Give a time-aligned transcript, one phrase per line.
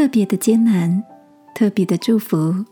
[0.00, 1.04] 特别的艰难，
[1.54, 2.64] 特别的祝福。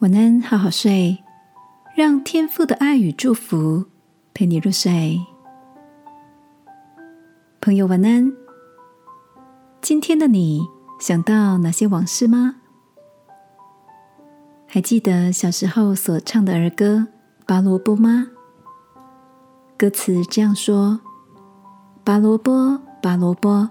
[0.00, 1.22] 晚安，好好睡，
[1.94, 3.84] 让天父的爱与祝福
[4.34, 5.24] 陪你入睡。
[7.60, 8.32] 朋友，晚安。
[9.80, 10.66] 今天的你
[10.98, 12.56] 想到哪些往事吗？
[14.66, 17.06] 还记得小时候所唱的儿歌
[17.46, 18.26] 《拔萝卜》吗？
[19.78, 20.98] 歌词这样说
[22.02, 23.68] ：“拔萝卜，拔萝卜，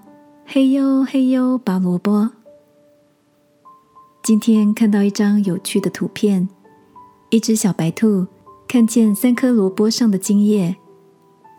[0.48, 2.30] 嘿呦嘿呦，拔萝卜。”
[4.24, 6.48] 今天看到一张有趣的图片，
[7.30, 8.28] 一只小白兔
[8.68, 10.76] 看见三颗萝卜上的茎叶，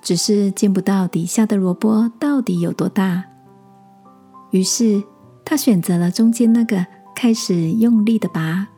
[0.02, 3.24] 只是见不到底下的萝卜到底有多大。
[4.52, 5.02] 于是，
[5.44, 8.68] 它选择了中间那个，开始用力的拔。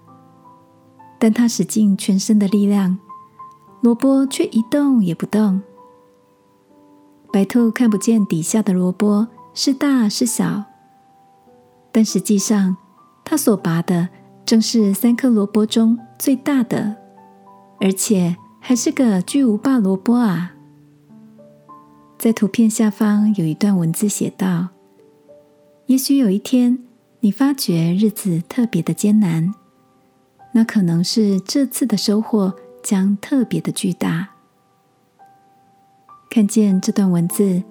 [1.18, 2.98] 但它使尽全身的力量，
[3.82, 5.60] 萝卜却一动也不动。
[7.30, 10.64] 白兔看不见底下的萝卜是大是小，
[11.92, 12.76] 但实际上。
[13.30, 14.08] 他所拔的
[14.46, 16.96] 正是三颗萝卜中最大的，
[17.78, 20.54] 而且还是个巨无霸萝卜啊！
[22.16, 24.68] 在图片下方有一段文字写道
[25.84, 26.78] ：“也许有一天
[27.20, 29.52] 你发觉日子特别的艰难，
[30.52, 34.28] 那可能是这次的收获将特别的巨大。”
[36.32, 37.62] 看见这段文字，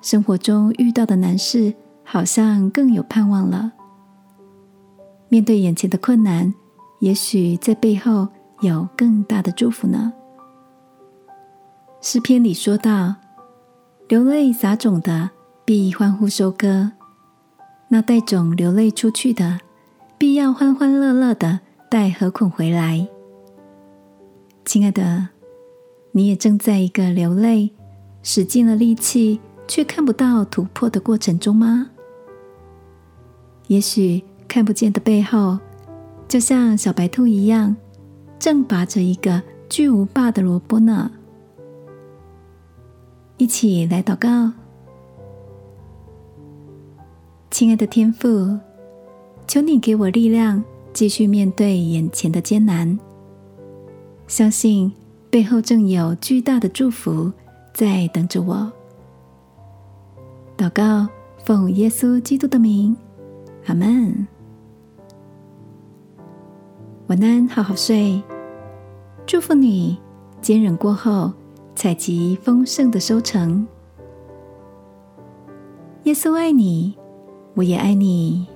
[0.00, 3.72] 生活中遇到的难事好像更有盼望了。
[5.28, 6.54] 面对眼前的困难，
[7.00, 8.28] 也许在背后
[8.60, 10.12] 有更大的祝福呢。
[12.00, 13.14] 诗篇里说到
[14.08, 15.30] ：“流泪撒种的，
[15.64, 16.92] 必欢呼收割；
[17.88, 19.58] 那带种流泪出去的，
[20.16, 21.60] 必要欢欢乐乐的
[21.90, 23.06] 带禾捆回来。”
[24.64, 25.28] 亲爱的，
[26.12, 27.74] 你也正在一个流泪、
[28.22, 31.90] 使尽了力气却看不到突破的过程中吗？
[33.68, 34.24] 也许。
[34.48, 35.58] 看不见的背后，
[36.26, 37.76] 就像小白兔一样，
[38.38, 41.12] 正拔着一个巨无霸的萝卜呢。
[43.36, 44.50] 一起来祷告，
[47.50, 48.58] 亲爱的天父，
[49.46, 50.64] 求你给我力量，
[50.94, 52.98] 继续面对眼前的艰难。
[54.26, 54.90] 相信
[55.28, 57.30] 背后正有巨大的祝福
[57.74, 58.72] 在等着我。
[60.58, 61.08] 祷告，
[61.44, 62.96] 奉耶稣基督的名，
[63.66, 64.26] 阿门。
[67.06, 68.20] 晚安，好好睡。
[69.24, 69.96] 祝福你，
[70.40, 71.32] 坚忍过后，
[71.76, 73.64] 采集丰盛的收成。
[76.02, 76.98] 耶稣爱你，
[77.54, 78.48] 我也爱你。